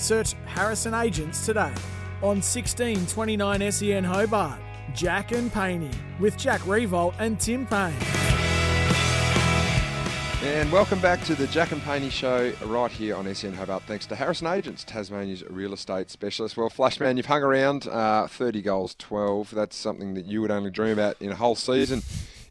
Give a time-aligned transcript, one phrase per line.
[0.00, 1.72] search Harrison Agents today.
[2.22, 4.60] On 1629 SEN Hobart,
[4.94, 7.94] Jack and Paney with Jack Riewoldt and Tim Paine.
[10.40, 13.82] And welcome back to the Jack and Paney show right here on SEN Hobart.
[13.82, 16.56] Thanks to Harrison Agents, Tasmania's real estate specialist.
[16.56, 19.50] Well, Flashman, you've hung around uh, 30 goals, 12.
[19.50, 22.02] That's something that you would only dream about in a whole season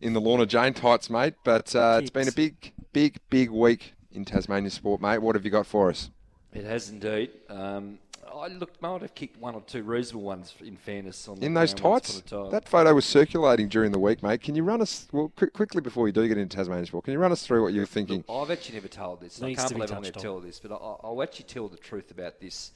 [0.01, 1.35] in the Lorna Jane tights, mate.
[1.45, 5.19] But uh, it's been a big, big, big week in Tasmania sport, mate.
[5.19, 6.09] What have you got for us?
[6.53, 7.31] It has indeed.
[7.49, 7.99] Um,
[8.33, 11.27] I looked, might have kicked one or two reasonable ones in fairness.
[11.27, 14.41] On in those tights, that photo was circulating during the week, mate.
[14.41, 17.05] Can you run us well quick, quickly before we do get into Tasmania sport?
[17.05, 18.23] Can you run us through what you were thinking?
[18.27, 19.41] Look, I've actually never told this.
[19.41, 22.11] I can't believe I'm going to tell this, but I, I'll actually tell the truth
[22.11, 22.71] about this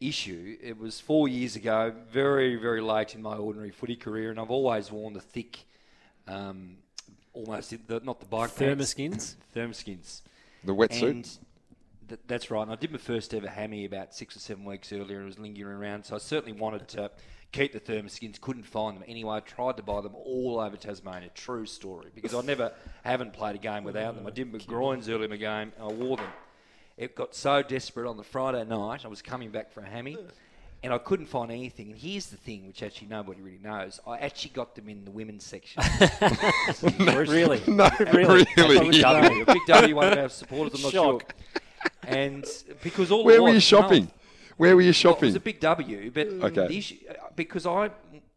[0.00, 0.56] issue.
[0.62, 4.50] It was four years ago, very, very late in my ordinary footy career, and I've
[4.50, 5.58] always worn the thick,
[6.28, 6.76] um,
[7.32, 10.22] almost the, not the bike thermoskins, thermoskins,
[10.64, 11.38] the wetsuit.
[12.08, 12.62] Th- that's right.
[12.62, 15.38] And I did my first ever hammy about six or seven weeks earlier and was
[15.38, 16.04] lingering around.
[16.04, 17.10] So I certainly wanted to
[17.52, 18.40] keep the thermoskins.
[18.40, 19.36] Couldn't find them anyway.
[19.36, 21.30] I tried to buy them all over Tasmania.
[21.34, 22.10] True story.
[22.14, 22.72] Because I never
[23.04, 24.26] haven't played a game without them.
[24.26, 25.72] I did my groins early in my game.
[25.78, 26.30] and I wore them.
[26.96, 29.04] It got so desperate on the Friday night.
[29.04, 30.16] I was coming back for a hammy.
[30.82, 31.90] And I couldn't find anything.
[31.90, 33.98] And here's the thing, which actually nobody really knows.
[34.06, 35.82] I actually got them in the women's section.
[36.98, 37.60] no, really?
[37.66, 38.46] No, really.
[38.56, 38.90] really.
[38.90, 40.74] Big W, a big W, one of our supporters.
[40.74, 41.34] I'm not Shock.
[41.34, 41.62] sure
[42.06, 42.44] and
[42.82, 44.04] because all Where were you shopping?
[44.04, 44.10] no,
[44.56, 45.24] Where were you well, shopping?
[45.24, 46.66] it was a big W, but Okay.
[46.68, 46.96] the issue,
[47.34, 47.90] because I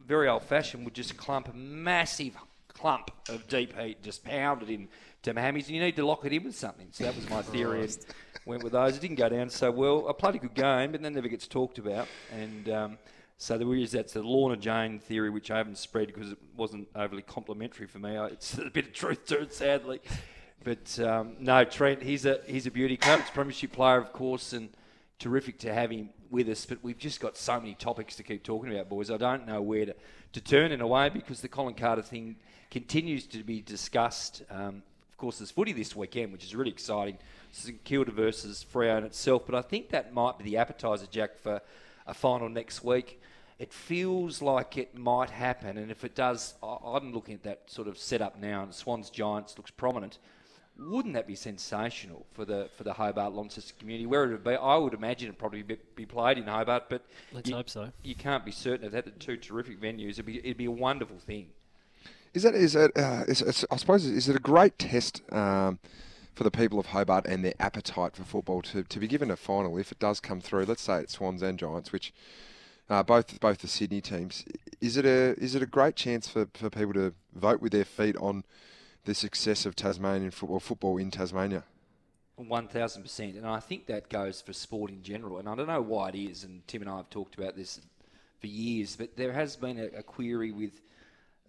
[0.06, 2.36] very old fashioned would just clump a massive
[2.68, 4.88] clump of deep heat, just pound it in
[5.22, 6.88] to my hammies, and you need to lock it in with something.
[6.92, 7.84] So that was my theory.
[7.84, 7.98] and
[8.46, 8.98] went with those.
[8.98, 10.08] It didn't go down so well.
[10.10, 12.08] I played a good game, but that never gets talked about.
[12.32, 12.98] And um,
[13.38, 16.88] so there is that's the Lorna Jane theory, which I haven't spread because it wasn't
[16.96, 18.18] overly complimentary for me.
[18.18, 20.00] I, it's a bit of truth to it, sadly.
[20.64, 22.98] But um, no, Trent, he's a he's a beauty.
[22.98, 24.70] Club's premiership player, of course, and
[25.18, 26.66] terrific to have him with us.
[26.66, 29.10] But we've just got so many topics to keep talking about, boys.
[29.10, 29.96] I don't know where to,
[30.34, 32.36] to turn in a way because the Colin Carter thing
[32.70, 34.44] continues to be discussed.
[34.50, 37.18] Um, of course, there's footy this weekend, which is really exciting.
[37.52, 41.40] St Kilda versus Freo in itself, but I think that might be the appetizer, Jack,
[41.40, 41.62] for
[42.06, 43.20] a final next week.
[43.58, 47.88] It feels like it might happen, and if it does, I'm looking at that sort
[47.88, 50.20] of setup now, and Swans Giants looks prominent.
[50.80, 54.06] Wouldn't that be sensational for the for the Hobart Launceston community?
[54.06, 57.04] Where it would be, I would imagine it'd probably be, be played in Hobart, but
[57.34, 57.92] Let's you, hope so.
[58.04, 59.06] You can't be certain of that.
[59.06, 61.48] The two terrific venues, it'd be it'd be a wonderful thing.
[62.34, 62.92] Is that is it?
[62.96, 65.80] Uh, is, is, I suppose is it a great test um,
[66.34, 69.36] for the people of Hobart and their appetite for football to, to be given a
[69.36, 70.66] final if it does come through?
[70.66, 72.14] Let's say it's Swans and Giants, which
[72.90, 74.46] uh, both both the Sydney teams.
[74.80, 77.86] Is it a is it a great chance for, for people to vote with their
[77.86, 78.44] feet on
[79.10, 81.64] the success of Tasmanian football football in Tasmania?
[82.36, 85.40] One thousand percent, and I think that goes for sport in general.
[85.40, 86.44] And I don't know why it is.
[86.44, 87.82] And Tim and I have talked about this
[88.40, 90.80] for years, but there has been a, a query with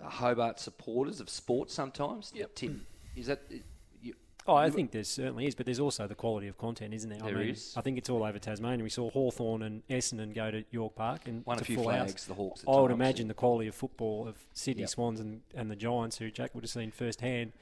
[0.03, 2.33] Hobart supporters of sport sometimes.
[2.35, 2.55] Yep.
[2.55, 3.43] Tim, is that?
[4.51, 7.19] Oh, I think there certainly is, but there's also the quality of content, isn't there?
[7.21, 7.75] There I mean, is.
[7.77, 8.83] I think it's all over Tasmania.
[8.83, 11.85] We saw Hawthorn and Essendon go to York Park and Won a it's few full
[11.85, 12.25] flags, house.
[12.25, 14.91] the Hawks at I would times, imagine the quality of football of Sydney Yep.
[14.91, 17.53] Swans and, and the Giants, who Jack would have seen firsthand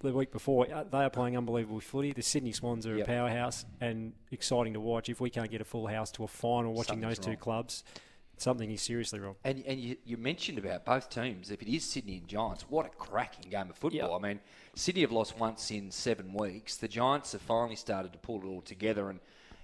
[0.00, 0.66] the week before.
[0.72, 2.12] uh, They are playing unbelievable footy.
[2.12, 3.06] The Sydney Swans are Yep.
[3.06, 5.08] a powerhouse and exciting to watch.
[5.08, 7.38] If we can't get a full house to a final watching Something's those two wrong.
[7.38, 7.84] clubs,
[8.40, 9.36] something is seriously wrong.
[9.44, 11.50] And, and you, you mentioned about both teams.
[11.50, 14.14] If it is Sydney and Giants, what a cracking game of football.
[14.16, 14.40] I mean,
[14.74, 16.76] Sydney have lost once in seven weeks.
[16.76, 19.20] The Giants have finally started to pull it all together, and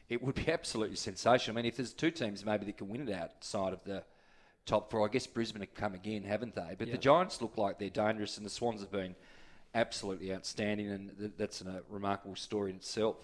[0.08, 1.56] it would be absolutely sensational.
[1.56, 4.05] I mean, if there's two teams maybe that can win it outside of the
[4.67, 6.75] top four, I guess Brisbane have come again, haven't they?
[6.76, 9.14] But the Giants look like they're dangerous, and the Swans have been
[9.75, 13.17] absolutely outstanding, and th- that's a remarkable story in itself.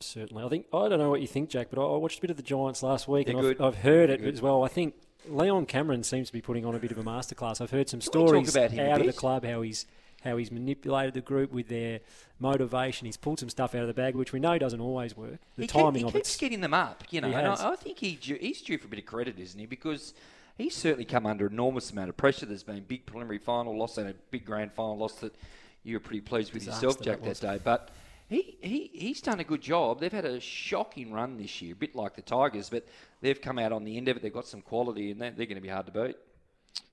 [0.00, 0.44] Certainly.
[0.44, 2.36] I think I don't know what you think, Jack, but I watched a bit of
[2.36, 3.60] the Giants last week, They're and I've.
[3.60, 4.34] I've heard it good.
[4.34, 4.62] as well.
[4.62, 4.94] I think
[5.28, 7.60] Leon Cameron seems to be putting on a bit of a masterclass.
[7.60, 9.86] I've heard some Can stories about him a out of the club how he's
[10.22, 12.00] how he's manipulated the group with their
[12.38, 13.06] motivation.
[13.06, 15.38] He's pulled some stuff out of the bag, which we know doesn't always work.
[15.56, 17.28] The he timing keep, he keeps getting them up, you know.
[17.28, 17.46] And.
[17.46, 19.66] I, I think he he's due for a bit of credit, isn't he?
[19.66, 20.14] Because
[20.56, 22.46] he's certainly come under enormous amount of pressure.
[22.46, 25.34] There's been big preliminary final loss and a big grand final loss that
[25.82, 27.40] you were pretty pleased with Disaster yourself, Jack, that, was.
[27.40, 27.60] day.
[27.62, 27.90] But
[28.28, 30.00] he, he he's done a good job.
[30.00, 32.86] They've had a shocking run this year, a bit like the Tigers, but
[33.20, 34.22] they've come out on the end of it.
[34.22, 36.16] They've got some quality, and they're, they're going to be hard to beat.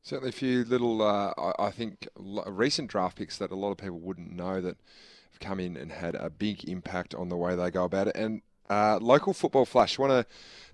[0.04, 4.00] Certainly, a few little, uh, I, think, recent draft picks that a lot of people
[4.00, 4.78] wouldn't know that
[5.31, 8.16] have come in and had a big impact on the way they go about it.
[8.16, 10.25] And uh, local football flash, want to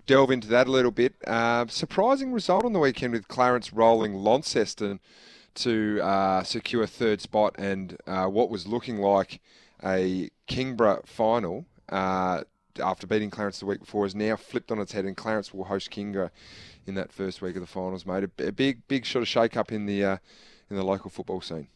[0.06, 1.14] delve into that a little bit.
[1.26, 5.00] Uh, surprising result on the weekend with Clarence rolling Launceston
[5.54, 9.40] to uh, secure third spot and uh, what was looking like
[9.84, 11.66] a Kingborough final.
[11.88, 12.42] Uh,
[12.82, 15.64] after beating Clarence the week before, is now flipped on its head, and Clarence will
[15.64, 16.30] host Kingborough
[16.86, 18.24] in that first week of the finals, mate.
[18.24, 20.16] A, big, big sort of shake up in the uh,
[20.70, 21.68] in the local football scene.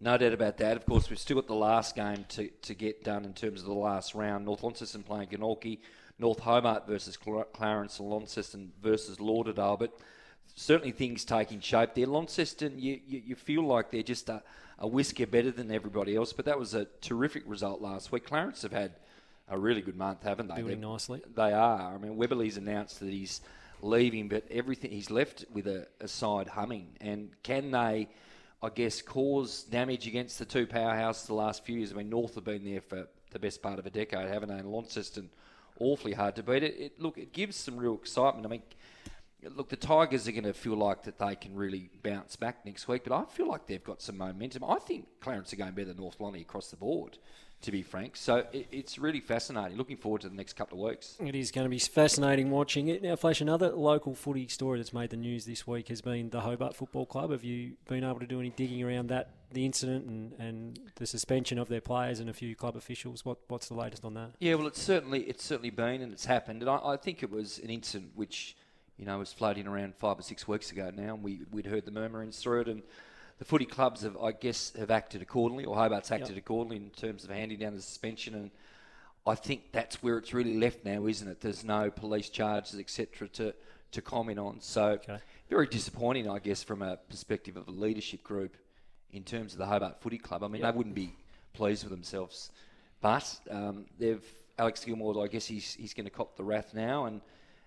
[0.00, 0.76] No doubt about that.
[0.76, 3.66] Of course, we've still got the last game to, to get done in terms of
[3.66, 4.44] the last round.
[4.44, 5.78] North Launceston playing Glenorchy,
[6.18, 9.76] North Hobart versus Clarence, and Launceston versus Lauderdale.
[9.76, 9.92] But
[10.56, 12.06] certainly things taking shape there.
[12.06, 14.42] Launceston, you, you, you feel like they're just a,
[14.82, 18.26] a whisker better than everybody else, but that was a terrific result last week.
[18.26, 18.92] Clarence have had
[19.48, 20.56] a really good month, haven't they?
[20.56, 21.22] Building They're- nicely.
[21.36, 21.94] They are.
[21.94, 23.40] I mean, Webberley's announced that he's
[23.80, 26.88] leaving, but everything he's left with a, a side humming.
[27.00, 28.08] And can they,
[28.60, 31.92] I guess, cause damage against the two powerhouses the last few years?
[31.92, 34.58] I mean, North have been there for the best part of a decade, haven't they?
[34.58, 35.30] And Launceston,
[35.78, 36.64] awfully hard to beat.
[36.64, 38.46] It, it look, it gives some real excitement.
[38.46, 38.62] I mean.
[39.44, 42.86] Look, the Tigers are going to feel like that they can really bounce back next
[42.86, 44.64] week, but I feel like they've got some momentum.
[44.64, 47.18] I think Clarence are going better than North Lonnie across the board,
[47.62, 48.16] to be frank.
[48.16, 49.76] So it, it's really fascinating.
[49.76, 51.16] Looking forward to the next couple of weeks.
[51.20, 53.02] It is going to be fascinating watching it.
[53.02, 56.40] Now, Flash, another local footy story that's made the news this week has been the
[56.40, 57.30] Hobart Football Club.
[57.30, 61.06] Have you been able to do any digging around that, the incident and, and the
[61.06, 63.24] suspension of their players and a few club officials?
[63.24, 64.30] What, what's the latest on that?
[64.40, 67.30] Yeah, well, it's certainly it's certainly been and it's happened, and I, I think it
[67.30, 68.56] was an incident which
[69.02, 71.66] you know it was floating around five or six weeks ago now, and we we'd
[71.66, 72.84] heard the murmurings through it, and
[73.40, 77.24] the footy clubs have, I guess, have acted accordingly, or Hobart's acted accordingly in terms
[77.24, 78.52] of handing down the suspension, and
[79.26, 81.40] I think that's where it's really left now, isn't it?
[81.40, 83.52] There's no police charges, etc., to
[83.90, 84.60] to comment on.
[84.60, 85.18] So Okay.
[85.50, 88.56] very disappointing, I guess, from a perspective of a leadership group
[89.10, 90.44] in terms of the Hobart Footy Club.
[90.44, 91.12] I mean, they wouldn't be
[91.54, 92.52] pleased with themselves,
[93.00, 94.24] but um, they've
[94.58, 95.24] Alex Gilmore.
[95.24, 97.20] I guess he's he's going to cop the wrath now, and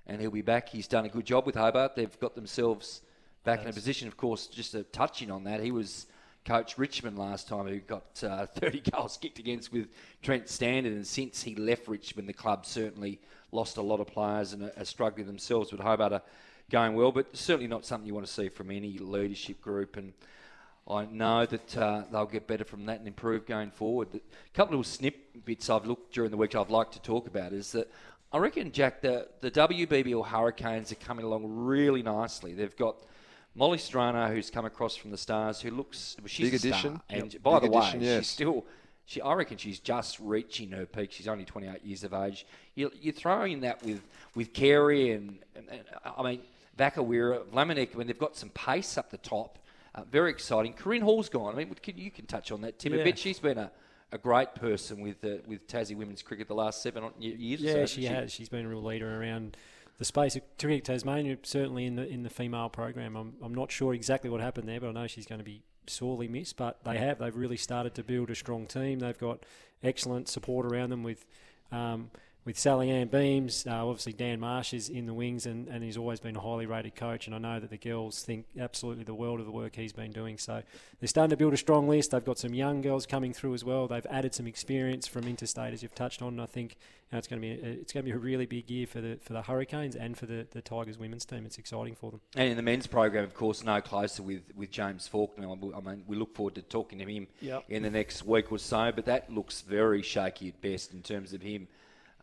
[0.07, 0.69] and he'll be back.
[0.69, 1.95] He's done a good job with Hobart.
[1.95, 3.01] They've got themselves
[3.43, 4.07] back in a position.
[4.07, 6.07] Of course, just a touching on that, he was.
[6.45, 9.87] Coach Richmond last time, who got uh, 30 goals kicked against with
[10.21, 13.19] Trent Standen, and since he left Richmond, the club certainly
[13.51, 15.71] lost a lot of players and are, struggling themselves.
[15.71, 16.21] With Hobart are
[16.69, 19.97] going well, but certainly not something you want to see from any leadership group.
[19.97, 20.13] And
[20.87, 24.09] I know that uh, they'll get better from that and improve going forward.
[24.13, 24.19] A
[24.53, 27.71] couple of little snippets I've looked during the week I'd like to talk about is
[27.71, 27.91] that
[28.35, 32.53] I reckon, Jack, the, the WBBL Hurricanes are coming along really nicely.
[32.53, 32.97] They've got
[33.55, 37.01] Molly Strano, who's come across from the Stars, who looks well, she's Big a addition.
[37.09, 37.41] And Yep.
[37.41, 38.19] by Big the addition, way, yes.
[38.25, 38.65] she's still.
[39.05, 41.13] She, I reckon she's just reaching her peak.
[41.13, 42.45] She's only 28 years of age.
[42.73, 44.01] You, you throw in that with
[44.35, 46.41] with Carey and, and, and I mean
[46.77, 47.95] Vakarewa, Vlaeminck.
[47.95, 49.59] I mean they've got some pace up the top.
[49.93, 50.73] Uh, very exciting.
[50.73, 51.53] Corinne Hall's gone.
[51.53, 52.95] I mean, can, you can touch on that, Tim.
[52.95, 53.05] Yeah.
[53.05, 53.71] bet she's been a,
[54.11, 57.61] a great person with uh, with Tassie women's cricket the last seven years.
[57.61, 58.31] or so, Yeah, she has.
[58.31, 59.57] She's been a real leader around
[59.97, 63.15] the space of Cricket Tasmania, certainly in the in the female program.
[63.15, 65.63] I'm, I'm not sure exactly what happened there, but I know she's going to be
[65.87, 66.57] sorely missed.
[66.57, 67.19] But they have.
[67.19, 68.99] They've really started to build a strong team.
[68.99, 69.43] They've got
[69.83, 71.25] excellent support around them with.
[71.71, 72.11] Um,
[72.45, 76.19] with Salliann Beams, uh, obviously Dan Marsh is in the wings and, and he's always
[76.19, 77.25] been a highly rated coach.
[77.25, 80.11] And I know that the girls think absolutely the world of the work he's been
[80.11, 80.37] doing.
[80.37, 80.61] So
[80.99, 82.11] they're starting to build a strong list.
[82.11, 83.87] They've got some young girls coming through as well.
[83.87, 86.33] They've added some experience from interstate, as you've touched on.
[86.33, 86.77] And I think
[87.09, 88.85] you know, it's going to be a, it's going to be a really big year
[88.85, 91.47] for the for the Hurricanes and for the, the Tigers women's team.
[91.47, 92.21] It's exciting for them.
[92.35, 95.49] And in the men's program, of course, no closer with, with James Faulkner.
[95.49, 97.63] I mean, we look forward to talking to him Yep.
[97.69, 98.91] in the next week or so.
[98.91, 101.67] But that looks very shaky at best in terms of him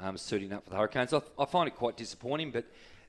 [0.01, 1.13] um, suiting up for the Hurricanes.
[1.13, 2.65] I, I find it quite disappointing, but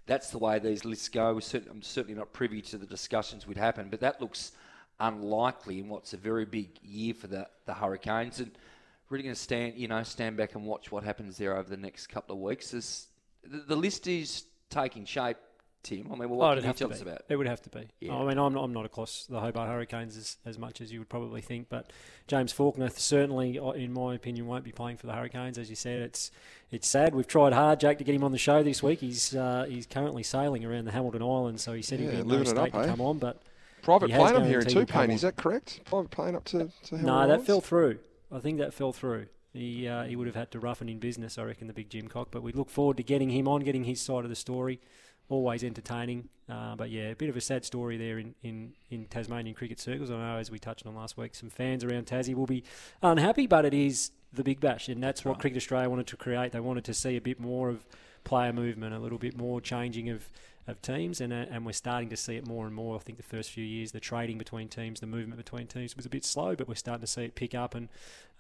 [0.06, 1.40] that's the way these lists go.
[1.40, 4.52] Certain, I'm certainly not privy to the discussions would happen, but that looks
[5.00, 8.40] unlikely in what's a very big year for the, the Hurricanes.
[8.40, 8.52] And
[9.10, 11.78] really going to stand, you know, stand back and watch what happens there over the
[11.78, 12.72] next couple of weeks.
[12.72, 13.08] There's,
[13.44, 15.38] the, the list is taking shape,
[15.84, 16.08] Tim.
[16.12, 17.10] I mean, well, what Oh, can it'd you have tell to us be.
[17.10, 17.20] about?
[17.28, 17.88] It It would have to be.
[18.00, 18.16] Yeah.
[18.16, 21.00] I mean, I'm not, I'm not across the Hobart Hurricanes as, as much as you
[21.00, 21.92] would probably think, but
[22.28, 25.58] James Faulkner certainly, uh, in my opinion, won't be playing for the Hurricanes.
[25.58, 26.32] As you said, it's
[26.72, 27.14] it's sad.
[27.14, 29.00] We've tried hard, Jack, to get him on the show this week.
[29.02, 32.22] He's uh, he's currently sailing around the Hamilton Islands, so he said Yeah, he'd be
[32.22, 32.88] in no living it state up, to eh?
[32.88, 33.42] come on, but
[33.82, 35.12] Private he plane, I'm hearing guaranteed too, Paine.
[35.12, 35.82] Is that correct?
[35.86, 38.00] Private plane up to, to No, Hillary that fell through.
[38.32, 39.28] I think that fell through.
[39.52, 42.08] He uh, he would have had to roughen in business, I reckon, the big Jim
[42.08, 42.30] Cock.
[42.32, 44.80] But we look forward to getting him on, getting his side of the story.
[45.30, 46.30] Always entertaining.
[46.50, 49.80] Uh, but yeah, a bit of a sad story there in, in, in Tasmanian cricket
[49.80, 50.12] circles.
[50.12, 52.64] I know, as we touched on last week, some fans around Tassie will be
[53.02, 56.52] unhappy, but it is the Big Bash, and that's what Cricket Australia wanted to create.
[56.52, 57.86] They wanted to see a bit more of
[58.24, 60.30] player movement, a little bit more changing of
[60.66, 62.96] of teams, and uh, and we're starting to see it more and more.
[62.96, 66.06] I think the first few years, the trading between teams, the movement between teams was
[66.06, 67.76] a bit slow, but we're starting to see it pick up.
[67.76, 67.90] And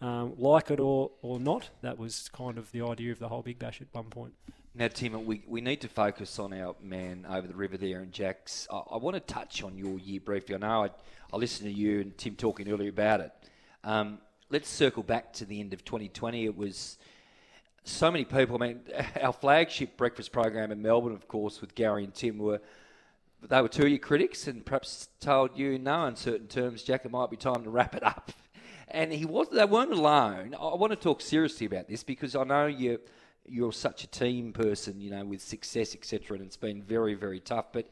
[0.02, 3.42] um, like it or or not, that was kind of the idea of the whole
[3.42, 4.34] Big Bash at one point.
[4.76, 8.12] Now, Tim, we, we need to focus on our man over the river there and
[8.12, 8.68] Jack's.
[8.72, 10.56] I, I want to touch on your year briefly.
[10.56, 10.90] I know I,
[11.32, 13.32] I listened to you and Tim talking earlier about it.
[13.84, 14.18] Um,
[14.50, 16.46] let's circle back to the end of 2020.
[16.46, 16.98] It was
[17.84, 18.56] so many people.
[18.56, 18.80] I mean,
[19.22, 22.60] our flagship breakfast program in Melbourne, of course, with Gary and Tim, were
[23.48, 27.12] they were two of your critics and perhaps told you, no uncertain terms, Jack, it
[27.12, 28.32] might be time to wrap it up.
[28.88, 30.56] And he was they weren't alone.
[30.60, 33.00] I want to talk seriously about this because I know you
[33.48, 36.38] you're such a team person, you know, with success, etc.
[36.38, 37.68] And it's been very, very tough.
[37.72, 37.90] But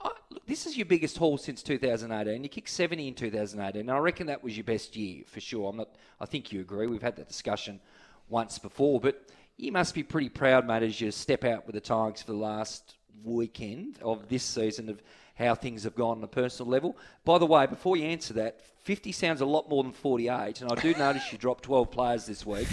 [0.00, 2.42] I, look, this is your biggest haul since 2018.
[2.42, 5.70] You kicked 70 in 2018, and I reckon that was your best year for sure.
[5.70, 5.90] I'm not.
[6.20, 6.86] I think you agree.
[6.86, 7.80] We've had that discussion
[8.28, 11.80] once before, but you must be pretty proud, mate, as you step out with the
[11.80, 15.02] Tigers for the last weekend of this season of
[15.34, 16.96] how things have gone on a personal level.
[17.24, 20.72] By the way, before you answer that, 50 sounds a lot more than 48, and
[20.72, 22.68] I do notice you dropped 12 players this week.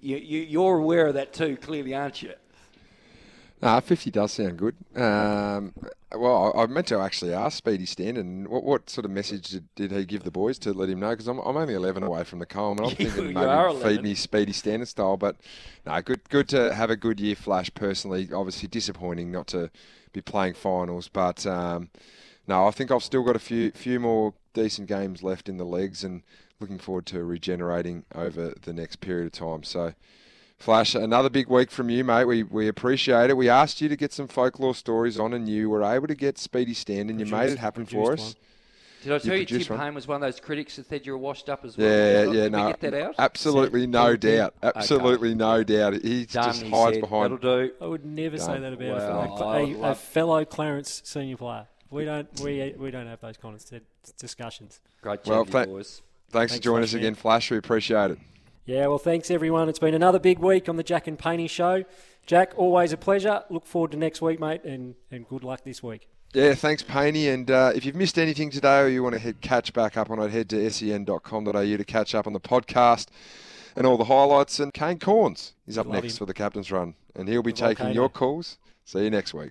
[0.00, 2.32] You, you, you're aware of that too, clearly, aren't you?
[3.62, 4.74] Nah, 50 does sound good.
[4.96, 5.74] Um,
[6.16, 9.74] well, I, I meant to actually ask Speedy Standen what, what sort of message did,
[9.74, 11.10] did he give the boys to let him know?
[11.10, 12.86] Because I'm, I'm only 11 away from the Coleman.
[12.86, 13.82] I'm thinking maybe 11.
[13.82, 15.18] feed me Speedy Standen style.
[15.18, 15.36] But
[15.84, 18.30] no, good good to have a good year, Flash, personally.
[18.32, 19.70] Obviously disappointing not to
[20.14, 21.08] be playing finals.
[21.08, 21.90] But um,
[22.46, 25.64] no, I think I've still got a few few more decent games left in the
[25.64, 26.22] legs and
[26.60, 29.62] looking forward to regenerating over the next period of time.
[29.62, 29.94] So.
[30.58, 32.26] Flash, another big week from you, mate.
[32.26, 33.34] We we appreciate it.
[33.38, 36.36] We asked you to get some folklore stories on, and you were able to get
[36.36, 38.44] Speedy Stand, and you made it happen for produced us.
[39.02, 39.78] Did I tell you, Tim.
[39.78, 41.86] Paine was one of those critics that said you were washed up as well?
[41.88, 43.14] Yeah, Did yeah, we no, get that out?
[43.18, 45.94] absolutely no Said- doubt, absolutely no doubt.
[45.94, 47.00] He Done, just he hides said.
[47.00, 47.38] behind.
[47.38, 47.72] That'll do.
[47.80, 51.00] I would never say that about Well, a, I a, would a love- fellow Clarence
[51.06, 51.68] senior player.
[51.90, 53.80] We don't we we don't have those kind of
[54.18, 54.80] discussions.
[55.00, 56.02] Great Well, chat, thank- boys.
[56.30, 57.14] Thanks, for joining us again.
[57.14, 57.50] Flash.
[57.50, 58.18] We appreciate it.
[58.66, 59.68] Yeah, well, thanks everyone.
[59.68, 61.84] It's been another big week on the Jack and Paney show.
[62.26, 63.42] Jack, always a pleasure.
[63.50, 66.08] Look forward to next week, mate, and, and good luck this week.
[66.32, 67.26] Yeah, thanks, Paney.
[67.28, 70.10] And uh, if you've missed anything today or you want to head catch back up
[70.10, 73.08] on it, head to sen.com.au to catch up on the podcast
[73.74, 74.60] and all the highlights.
[74.60, 76.18] And Kane Cornes is up Love next him.
[76.18, 77.94] for the captain's run, and he'll be The taking volcano.
[77.94, 78.58] your calls.
[78.84, 79.50] See you next week.